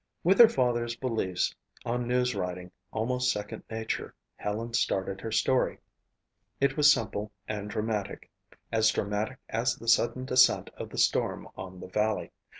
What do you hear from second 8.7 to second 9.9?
as dramatic as the